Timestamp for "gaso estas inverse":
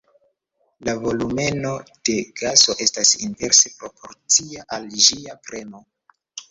2.41-3.75